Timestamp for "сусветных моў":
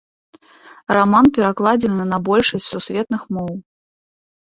2.73-3.53